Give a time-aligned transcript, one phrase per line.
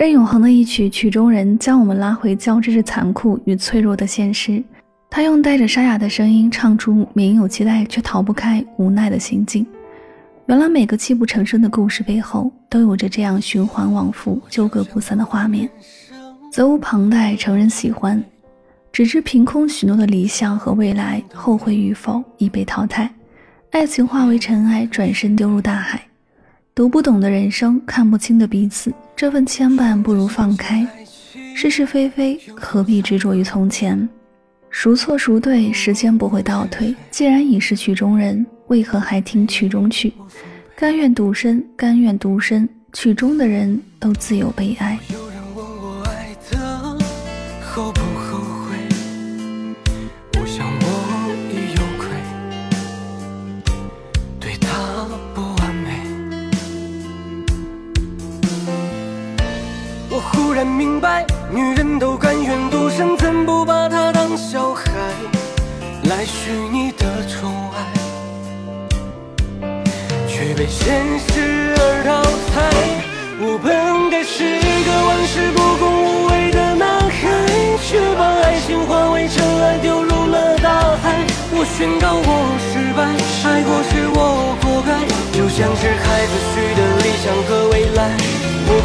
[0.00, 4.64] 任永恒的一曲《曲中人》将我们拉回交织着残酷与脆弱的现实。
[5.10, 9.66] 他用带着沙哑的声音唱出明有期待却逃不开无奈的心境。
[10.46, 15.68] 原来每个泣不成声的故事背后，都有着这样循环往复、纠葛不散的画面。
[16.50, 18.24] 责无旁贷，成人喜欢，
[18.90, 23.12] 只知凭空许诺的理想和未来，后悔与否已被淘汰。
[23.70, 26.00] 爱情化为尘埃，转身丢入大海。
[26.74, 30.86] 读不懂的人生，看不清的彼此，这份牵绊不如放开。
[31.54, 34.08] 是是非非，何必执着于从前？
[34.70, 36.94] 孰错孰对，时间不会倒退。
[37.10, 40.12] 既然已是曲中人，为何还听曲中曲？
[40.76, 44.98] 甘愿独身，甘愿独身，曲中的人都自有悲哀。
[60.60, 64.82] 然明白，女人都甘愿独身，怎不把她当小孩
[66.02, 67.80] 来许你的宠爱，
[70.28, 72.20] 却被现实而淘
[72.52, 72.60] 汰。
[73.40, 74.44] 我本该是
[74.84, 77.16] 个玩世不恭、无畏的男孩，
[77.80, 81.24] 却把爱情化为尘埃，丢入了大海。
[81.56, 82.28] 我宣告我
[82.68, 83.16] 失败，
[83.48, 88.12] 爱过是我活该，就像是孩子许的理想和未来，
[88.68, 88.76] 我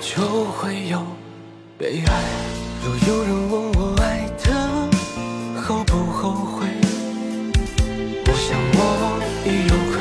[0.00, 1.02] 就会有
[1.78, 2.12] 悲哀。
[2.84, 4.52] 若有人问我爱的
[5.60, 6.66] 后不后悔，
[8.24, 8.78] 我想我
[9.44, 9.94] 已有愧。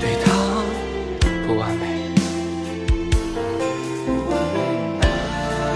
[0.00, 0.26] 对他
[1.46, 1.82] 不完美。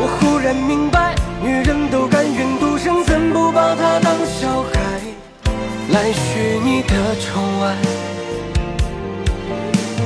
[0.01, 4.73] 我忽然明白，女人都甘愿独身，怎不把她当小孩
[5.91, 7.77] 来许你的宠爱，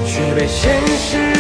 [0.05, 1.36] 却被现实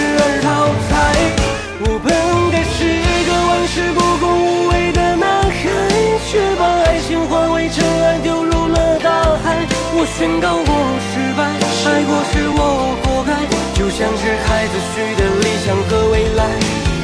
[10.18, 10.64] 宣告我
[11.12, 13.36] 失败，爱过是我活该，
[13.74, 16.56] 就像是孩子许的理想和未来。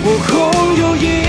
[0.02, 0.32] 我空
[0.80, 1.21] 有一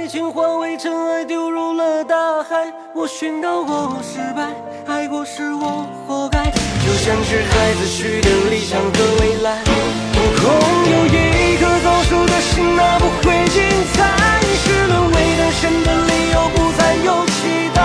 [0.00, 2.72] 爱情化为尘埃，丢入了大海。
[2.94, 4.48] 我宣告我失败，
[4.86, 6.42] 爱过是我活该。
[6.42, 9.60] 就像是孩子许的理想和未来。
[9.68, 10.48] 我空
[10.90, 13.60] 有一颗早熟的心，那不会精
[13.92, 14.40] 彩。
[14.64, 17.78] 是沦为单身的理由，不再有期待。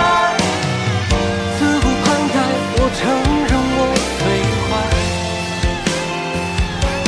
[1.60, 2.36] 责无旁贷，
[2.78, 3.04] 我承
[3.44, 3.80] 认我
[4.16, 4.24] 最
[4.64, 4.72] 坏。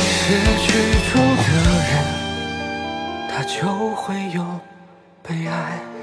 [0.05, 0.37] 失
[0.69, 0.69] 去
[1.09, 1.49] 中的
[1.89, 1.97] 人，
[3.31, 3.57] 他就
[3.97, 4.05] 会
[4.35, 4.45] 有。
[5.23, 5.98] 悲哀。